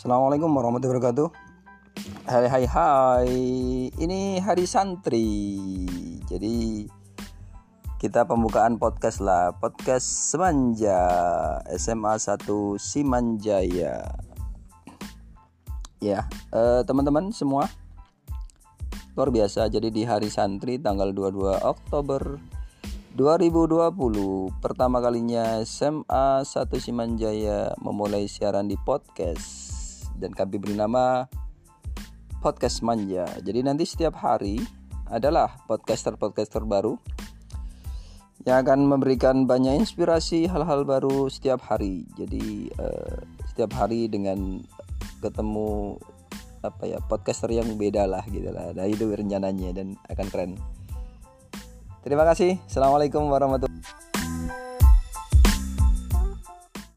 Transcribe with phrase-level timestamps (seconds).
[0.00, 1.28] Assalamualaikum warahmatullahi wabarakatuh.
[2.24, 3.32] Hai hai hai.
[4.00, 5.28] Ini hari santri.
[6.24, 6.88] Jadi
[8.00, 9.52] Kita pembukaan podcast lah.
[9.60, 11.04] Podcast Semanja.
[11.76, 14.08] SMA 1 Simanjaya.
[16.00, 17.68] Ya eh, teman-teman semua.
[19.20, 19.68] Luar biasa.
[19.68, 22.40] Jadi di hari santri tanggal 22 Oktober
[23.20, 29.69] 2020 pertama kalinya SMA 1 Simanjaya memulai siaran di podcast
[30.20, 31.24] dan kami beri nama
[32.44, 33.24] Podcast Manja.
[33.40, 34.60] Jadi nanti setiap hari
[35.08, 37.00] adalah podcaster-podcaster baru
[38.48, 42.08] yang akan memberikan banyak inspirasi hal-hal baru setiap hari.
[42.16, 44.60] Jadi uh, setiap hari dengan
[45.20, 46.00] ketemu
[46.60, 48.72] apa ya podcaster yang beda lah gitu lah.
[48.76, 50.52] Nah itu rencananya dan akan keren.
[52.00, 52.56] Terima kasih.
[52.64, 53.79] Assalamualaikum warahmatullahi